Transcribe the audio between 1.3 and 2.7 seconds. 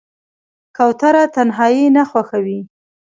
تنهایي نه خوښوي.